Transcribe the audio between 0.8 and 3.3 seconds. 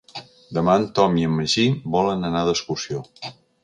en Tom i en Magí volen anar d'excursió.